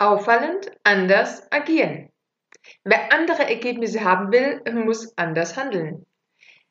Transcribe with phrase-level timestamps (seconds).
[0.00, 2.08] Auffallend anders agieren.
[2.84, 6.06] Wer andere Ergebnisse haben will, muss anders handeln.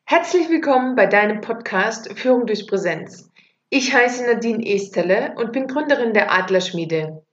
[0.03, 3.29] Herzlich willkommen bei deinem Podcast Führung durch Präsenz.
[3.69, 7.23] Ich heiße Nadine Esterle und bin Gründerin der Adlerschmiede.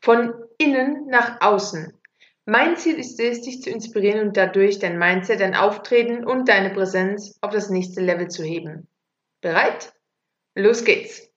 [0.00, 1.92] Von innen nach außen.
[2.44, 6.70] Mein Ziel ist es, dich zu inspirieren und dadurch dein Mindset, dein Auftreten und deine
[6.70, 8.86] Präsenz auf das nächste Level zu heben.
[9.40, 9.92] Bereit?
[10.54, 11.31] Los geht's!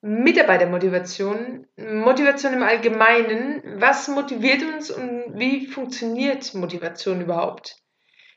[0.00, 3.80] Mitarbeitermotivation, Motivation im Allgemeinen.
[3.80, 7.76] Was motiviert uns und wie funktioniert Motivation überhaupt?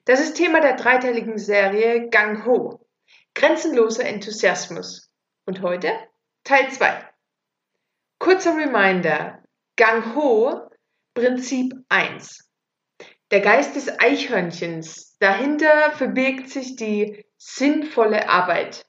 [0.06, 2.88] Das ist Thema der dreiteiligen Serie Gang Ho.
[3.36, 5.12] Grenzenloser Enthusiasmus.
[5.46, 5.92] Und heute
[6.44, 7.08] Teil 2.
[8.18, 9.44] Kurzer Reminder.
[9.76, 10.68] Gang Ho,
[11.14, 12.50] Prinzip 1.
[13.30, 15.16] Der Geist des Eichhörnchens.
[15.20, 18.84] Dahinter verbirgt sich die sinnvolle Arbeit.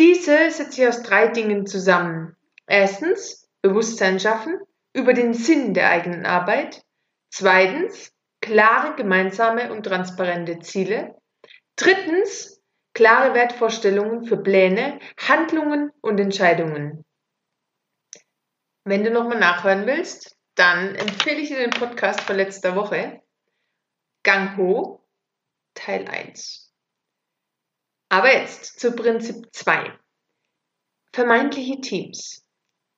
[0.00, 2.34] Diese setzt sich aus drei Dingen zusammen.
[2.66, 4.58] Erstens Bewusstsein schaffen
[4.94, 6.82] über den Sinn der eigenen Arbeit.
[7.30, 11.20] Zweitens klare gemeinsame und transparente Ziele.
[11.76, 12.62] Drittens
[12.94, 17.04] klare Wertvorstellungen für Pläne, Handlungen und Entscheidungen.
[18.84, 23.20] Wenn du nochmal nachhören willst, dann empfehle ich dir den Podcast von letzter Woche.
[24.22, 25.06] Gang Ho,
[25.74, 26.69] Teil 1.
[28.10, 29.92] Aber jetzt zu Prinzip 2.
[31.14, 32.44] Vermeintliche Teams.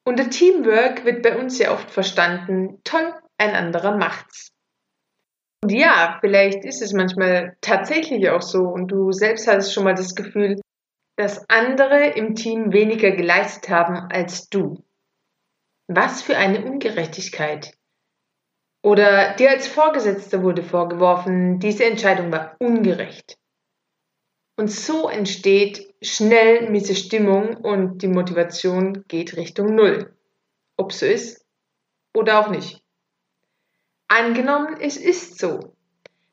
[0.04, 4.48] Unter Teamwork wird bei uns ja oft verstanden, toll, ein anderer macht's.
[5.62, 9.94] Und ja, vielleicht ist es manchmal tatsächlich auch so und du selbst hast schon mal
[9.94, 10.60] das Gefühl,
[11.16, 14.82] dass andere im Team weniger geleistet haben als du.
[15.88, 17.74] Was für eine Ungerechtigkeit.
[18.82, 23.36] Oder dir als Vorgesetzter wurde vorgeworfen, diese Entscheidung war ungerecht.
[24.56, 30.14] Und so entsteht schnell miese Stimmung und die Motivation geht Richtung Null.
[30.76, 31.44] Ob so ist
[32.14, 32.82] oder auch nicht.
[34.08, 35.74] Angenommen, es ist so.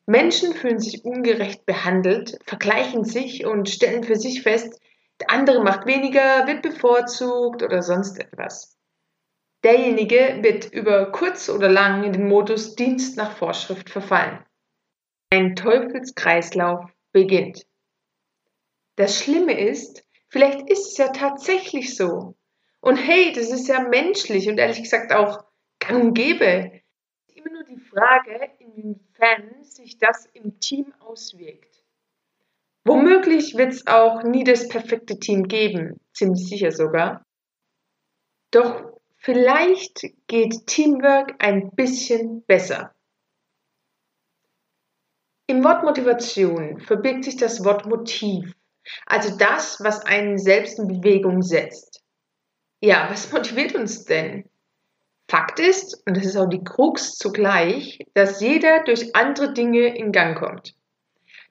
[0.06, 4.80] Menschen fühlen sich ungerecht behandelt, vergleichen sich und stellen für sich fest,
[5.20, 8.76] der andere macht weniger, wird bevorzugt oder sonst etwas.
[9.62, 14.44] Derjenige wird über kurz oder lang in den Modus Dienst nach Vorschrift verfallen.
[15.30, 17.66] Ein Teufelskreislauf beginnt.
[18.96, 22.36] Das Schlimme ist, vielleicht ist es ja tatsächlich so.
[22.80, 25.44] Und hey, das ist ja menschlich und ehrlich gesagt auch
[25.78, 26.80] gang und gäbe.
[27.34, 31.84] Immer nur die Frage, inwiefern sich das im Team auswirkt.
[32.84, 37.24] Womöglich wird es auch nie das perfekte Team geben, ziemlich sicher sogar.
[38.50, 42.94] Doch vielleicht geht Teamwork ein bisschen besser.
[45.46, 48.54] Im Wort Motivation verbirgt sich das Wort Motiv.
[49.06, 52.02] Also das, was einen selbst in Bewegung setzt.
[52.80, 54.48] Ja, was motiviert uns denn?
[55.28, 60.10] Fakt ist, und das ist auch die Krux zugleich, dass jeder durch andere Dinge in
[60.10, 60.74] Gang kommt.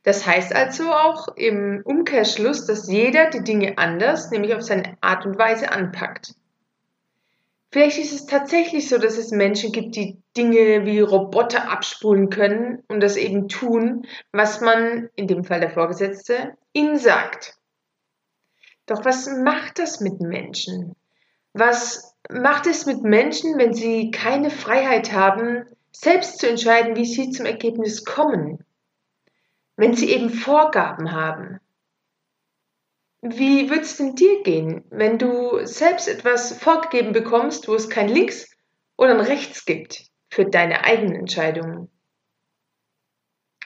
[0.03, 5.25] Das heißt also auch im Umkehrschluss, dass jeder die Dinge anders, nämlich auf seine Art
[5.25, 6.33] und Weise anpackt.
[7.71, 12.83] Vielleicht ist es tatsächlich so, dass es Menschen gibt, die Dinge wie Roboter abspulen können
[12.87, 17.57] und das eben tun, was man, in dem Fall der Vorgesetzte, ihnen sagt.
[18.87, 20.95] Doch was macht das mit Menschen?
[21.53, 27.29] Was macht es mit Menschen, wenn sie keine Freiheit haben, selbst zu entscheiden, wie sie
[27.29, 28.65] zum Ergebnis kommen?
[29.75, 31.59] Wenn sie eben Vorgaben haben?
[33.21, 38.07] Wie wird es denn dir gehen, wenn du selbst etwas vorgegeben bekommst, wo es kein
[38.07, 38.49] Links
[38.97, 41.91] oder ein Rechts gibt für deine eigenen Entscheidungen?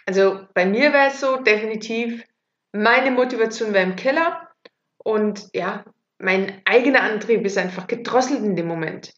[0.06, 2.24] Also bei mir wäre es so definitiv,
[2.72, 4.50] meine Motivation wäre im Keller
[4.98, 5.86] und ja,
[6.18, 9.14] mein eigener Antrieb ist einfach gedrosselt in dem Moment.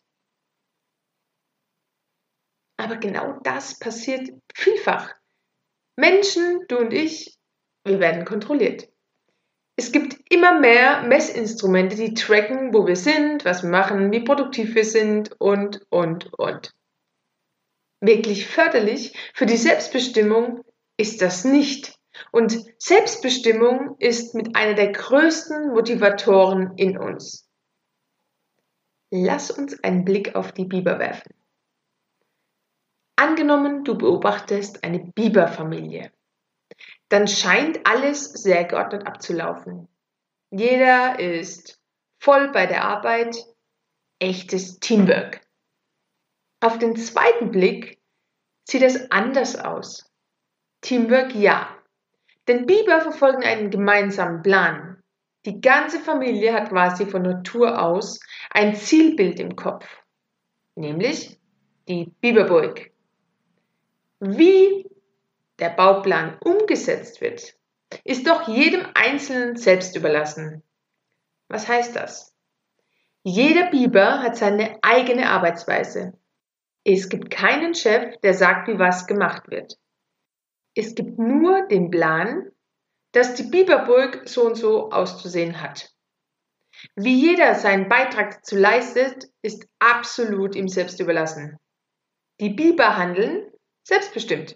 [2.78, 5.14] Aber genau das passiert vielfach.
[5.96, 7.38] Menschen, du und ich,
[7.86, 8.90] wir werden kontrolliert.
[9.78, 14.76] Es gibt immer mehr Messinstrumente, die tracken, wo wir sind, was wir machen, wie produktiv
[14.76, 16.74] wir sind und, und, und.
[18.02, 20.64] Wirklich förderlich für die Selbstbestimmung
[20.98, 21.98] ist das nicht.
[22.32, 27.50] Und Selbstbestimmung ist mit einer der größten Motivatoren in uns.
[29.12, 31.34] Lass uns einen Blick auf die Biber werfen.
[33.18, 36.12] Angenommen, du beobachtest eine Biberfamilie
[37.10, 39.88] dann scheint alles sehr geordnet abzulaufen.
[40.58, 41.82] Jeder ist
[42.18, 43.36] voll bei der Arbeit,
[44.20, 45.42] echtes Teamwork.
[46.62, 48.02] Auf den zweiten Blick
[48.64, 50.10] sieht es anders aus.
[50.80, 51.78] Teamwork ja.
[52.48, 55.04] Denn Biber verfolgen einen gemeinsamen Plan.
[55.46, 59.86] Die ganze Familie hat quasi von Natur aus ein Zielbild im Kopf.
[60.76, 61.38] nämlich
[61.90, 62.92] die Biberburg.
[64.22, 64.90] Wie
[65.60, 67.56] der Bauplan umgesetzt wird,
[68.04, 70.64] ist doch jedem Einzelnen selbst überlassen.
[71.48, 72.36] Was heißt das?
[73.24, 76.14] Jeder Biber hat seine eigene Arbeitsweise.
[76.84, 79.78] Es gibt keinen Chef, der sagt, wie was gemacht wird.
[80.76, 82.52] Es gibt nur den Plan,
[83.14, 85.90] dass die Biberburg so und so auszusehen hat.
[86.96, 91.58] Wie jeder seinen Beitrag dazu leistet, ist absolut ihm selbst überlassen.
[92.42, 93.50] Die Biber handeln
[93.88, 94.56] selbstbestimmt.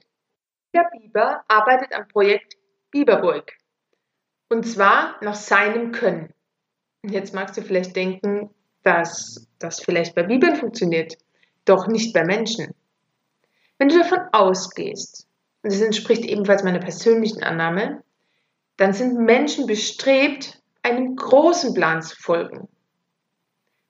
[0.75, 2.58] Der Biber arbeitet am Projekt
[2.91, 3.53] Biberburg.
[4.49, 6.33] Und zwar nach seinem Können.
[7.03, 8.49] Jetzt magst du vielleicht denken,
[8.83, 11.15] dass das vielleicht bei Bibeln funktioniert,
[11.65, 12.73] doch nicht bei Menschen.
[13.77, 15.27] Wenn du davon ausgehst,
[15.61, 18.03] und das entspricht ebenfalls meiner persönlichen Annahme,
[18.77, 22.69] dann sind Menschen bestrebt, einem großen Plan zu folgen.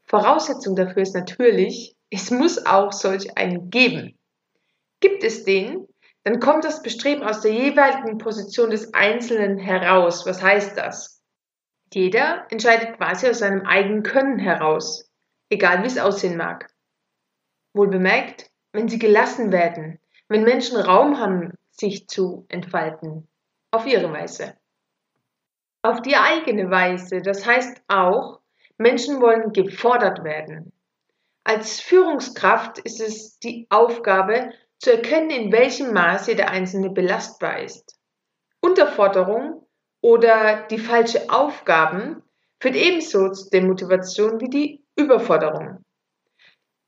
[0.06, 4.18] Voraussetzung dafür ist natürlich, es muss auch solch einen geben.
[5.00, 5.88] Gibt es den,
[6.24, 10.26] dann kommt das Bestreben aus der jeweiligen Position des Einzelnen heraus.
[10.26, 11.22] Was heißt das?
[11.94, 15.10] Jeder entscheidet quasi aus seinem eigenen Können heraus,
[15.50, 16.70] egal wie es aussehen mag.
[17.74, 23.28] Wohl bemerkt, wenn sie gelassen werden, wenn Menschen Raum haben, sich zu entfalten,
[23.72, 24.56] auf ihre Weise.
[25.82, 28.42] Auf die eigene Weise, das heißt auch,
[28.78, 30.74] Menschen wollen gefordert werden.
[31.44, 37.98] Als Führungskraft ist es die Aufgabe, zu erkennen, in welchem Maße der Einzelne belastbar ist.
[38.62, 39.68] Unterforderung
[40.02, 42.24] oder die falsche Aufgaben
[42.60, 45.84] führt ebenso zu Demotivation wie die Überforderung.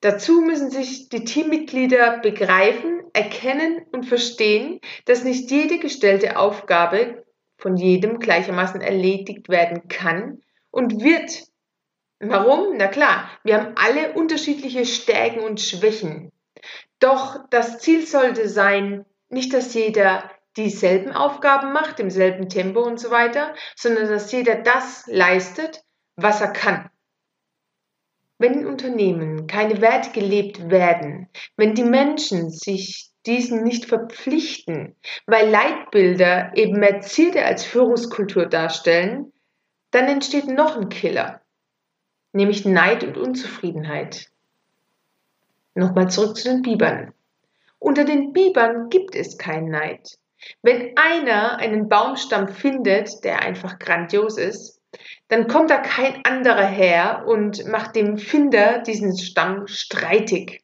[0.01, 7.23] Dazu müssen sich die Teammitglieder begreifen, erkennen und verstehen, dass nicht jede gestellte Aufgabe
[7.57, 10.41] von jedem gleichermaßen erledigt werden kann
[10.71, 11.43] und wird.
[12.19, 12.77] Warum?
[12.77, 16.31] Na klar, wir haben alle unterschiedliche Stärken und Schwächen.
[17.01, 22.99] Doch das Ziel sollte sein, nicht dass jeder dieselben Aufgaben macht, im selben Tempo und
[22.99, 25.83] so weiter, sondern dass jeder das leistet,
[26.15, 26.89] was er kann.
[28.37, 34.95] Wenn in Unternehmen keine Werte gelebt werden, wenn die Menschen sich diesen nicht verpflichten,
[35.25, 39.31] weil Leitbilder eben mehr Ziele als Führungskultur darstellen,
[39.91, 41.41] dann entsteht noch ein Killer,
[42.33, 44.30] nämlich Neid und Unzufriedenheit.
[45.73, 47.13] Nochmal zurück zu den Bibern.
[47.79, 50.17] Unter den Bibern gibt es keinen Neid.
[50.61, 54.81] Wenn einer einen Baumstamm findet, der einfach grandios ist,
[55.29, 60.63] dann kommt da kein anderer her und macht dem Finder diesen Stamm streitig.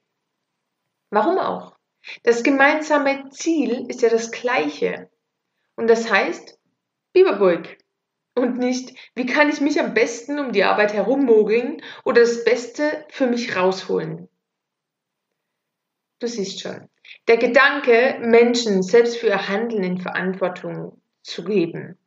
[1.10, 1.78] Warum auch?
[2.24, 5.10] Das gemeinsame Ziel ist ja das gleiche.
[5.76, 6.60] Und das heißt
[7.14, 7.78] Biberburg.
[8.36, 13.06] Und nicht, wie kann ich mich am besten um die Arbeit herummogeln oder das Beste
[13.10, 14.30] für mich rausholen.
[16.20, 16.90] Du siehst schon,
[17.28, 21.98] der Gedanke, Menschen selbst für ihr Handeln in Verantwortung zu geben,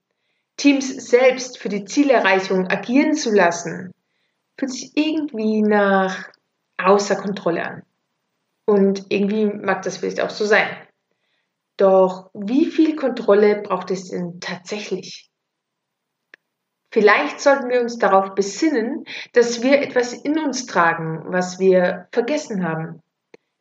[0.56, 3.94] Teams selbst für die Zielerreichung agieren zu lassen,
[4.58, 6.28] fühlt sich irgendwie nach
[6.76, 7.82] außer Kontrolle an.
[8.66, 10.68] Und irgendwie mag das vielleicht auch so sein.
[11.76, 15.30] Doch wie viel Kontrolle braucht es denn tatsächlich?
[16.92, 22.64] Vielleicht sollten wir uns darauf besinnen, dass wir etwas in uns tragen, was wir vergessen
[22.64, 23.02] haben,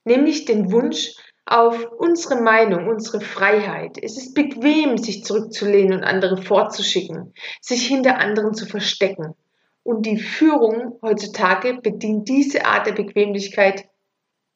[0.09, 1.13] nämlich den Wunsch,
[1.45, 3.97] auf unsere Meinung, unsere Freiheit.
[4.01, 9.33] Es ist bequem, sich zurückzulehnen und andere vorzuschicken, sich hinter anderen zu verstecken.
[9.81, 13.85] Und die Führung heutzutage bedient diese Art der Bequemlichkeit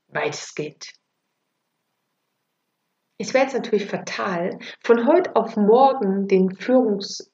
[0.08, 0.92] weitestgehend.
[3.18, 7.32] Es wäre jetzt natürlich fatal, von heute auf morgen den Führungsstil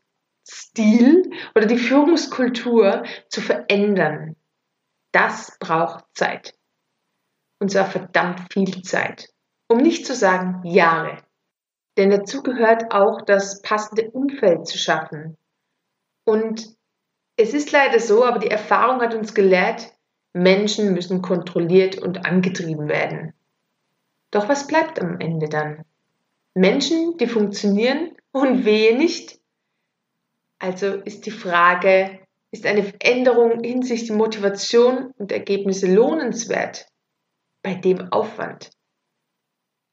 [1.56, 4.38] oder die Führungskultur zu verändern.
[5.12, 6.59] Das braucht Zeit.
[7.60, 9.30] Und zwar verdammt viel Zeit
[9.70, 11.18] um nicht zu sagen Jahre.
[11.98, 15.38] Denn dazu gehört auch das passende Umfeld zu schaffen.
[16.26, 16.76] Und
[17.38, 19.94] es ist leider so, aber die Erfahrung hat uns gelehrt,
[20.34, 23.34] Menschen müssen kontrolliert und angetrieben werden.
[24.32, 25.84] Doch was bleibt am Ende dann?
[26.54, 29.40] Menschen, die funktionieren und wehe nicht?
[30.60, 32.20] Also ist die Frage,
[32.52, 36.89] ist eine Veränderung hinsichtlich Motivation und Ergebnisse lohnenswert
[37.62, 38.72] bei dem Aufwand?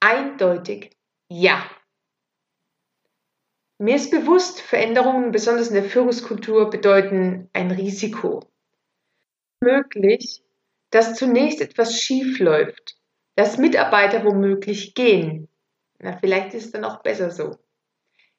[0.00, 0.96] Eindeutig
[1.28, 1.68] ja.
[3.78, 8.50] Mir ist bewusst, Veränderungen, besonders in der Führungskultur, bedeuten ein Risiko.
[9.60, 10.42] Möglich,
[10.90, 12.96] dass zunächst etwas schief läuft,
[13.34, 15.48] dass Mitarbeiter womöglich gehen.
[15.98, 17.58] Na, vielleicht ist es dann auch besser so.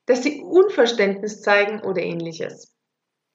[0.06, 2.77] Dass sie Unverständnis zeigen oder ähnliches.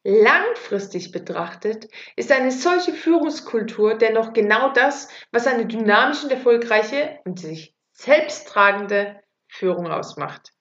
[0.04, 7.38] Langfristig betrachtet ist eine solche Führungskultur dennoch genau das, was eine dynamische und erfolgreiche und
[7.38, 10.52] sich selbsttragende Führung ausmacht.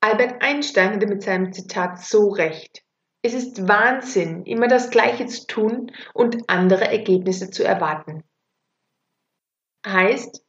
[0.00, 2.82] Albert Einstein hatte mit seinem Zitat so recht.
[3.22, 8.24] Es ist Wahnsinn, immer das Gleiche zu tun und andere Ergebnisse zu erwarten.
[9.86, 10.44] Heißt,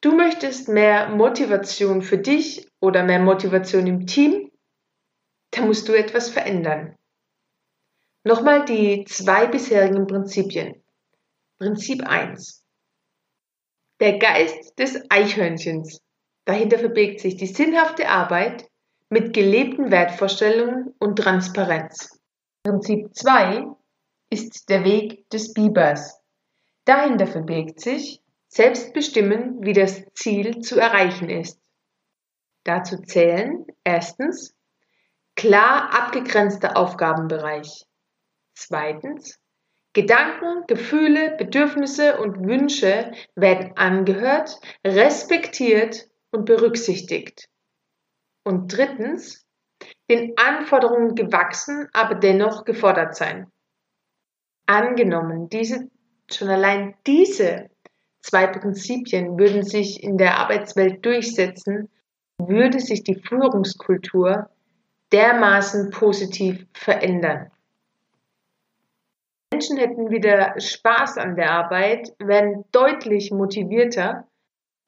[0.00, 4.47] du möchtest mehr Motivation für dich oder mehr Motivation im Team?
[5.50, 6.96] Da musst du etwas verändern.
[8.24, 10.82] Nochmal die zwei bisherigen Prinzipien.
[11.58, 12.64] Prinzip 1.
[14.00, 16.00] Der Geist des Eichhörnchens.
[16.44, 18.68] Dahinter verbirgt sich die sinnhafte Arbeit
[19.08, 22.20] mit gelebten Wertvorstellungen und Transparenz.
[22.62, 23.66] Prinzip 2
[24.30, 26.20] ist der Weg des Bibers.
[26.84, 31.60] Dahinter verbirgt sich selbst bestimmen, wie das Ziel zu erreichen ist.
[32.64, 34.54] Dazu zählen erstens
[35.38, 37.86] klar abgegrenzter Aufgabenbereich.
[38.54, 39.38] Zweitens
[39.92, 47.48] Gedanken, Gefühle, Bedürfnisse und Wünsche werden angehört, respektiert und berücksichtigt.
[48.44, 49.46] Und drittens,
[50.10, 53.46] den Anforderungen gewachsen, aber dennoch gefordert sein.
[54.66, 55.88] Angenommen, diese,
[56.30, 57.70] schon allein diese
[58.20, 61.90] zwei Prinzipien würden sich in der Arbeitswelt durchsetzen,
[62.38, 64.50] würde sich die Führungskultur
[65.12, 67.50] dermaßen positiv verändern.
[69.52, 74.28] Menschen hätten wieder Spaß an der Arbeit, wären deutlich motivierter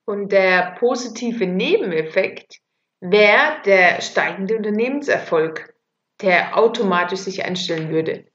[0.04, 2.60] und der positive Nebeneffekt
[3.00, 5.74] wäre der steigende Unternehmenserfolg,
[6.20, 8.26] der automatisch sich einstellen würde.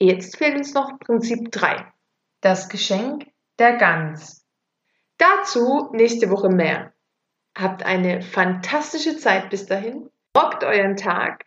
[0.00, 1.92] Jetzt fehlt uns noch Prinzip 3.
[2.40, 3.26] Das Geschenk
[3.58, 4.46] der Gans.
[5.18, 6.94] Dazu nächste Woche mehr.
[7.56, 10.08] Habt eine fantastische Zeit bis dahin.
[10.36, 11.44] Rockt euren Tag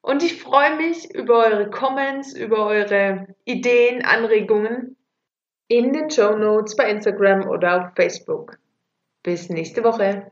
[0.00, 4.96] und ich freue mich über eure Comments, über eure Ideen, Anregungen
[5.68, 8.58] in den Show Notes bei Instagram oder auf Facebook.
[9.22, 10.30] Bis nächste Woche.